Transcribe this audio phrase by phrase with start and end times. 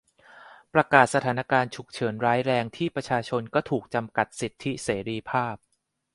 [0.73, 5.55] ประกาศสถานการณ์ฉุกเฉินร้ายแรง ที่ประชาชนก็ถูกจำกัดสิทธิเสรีภาพ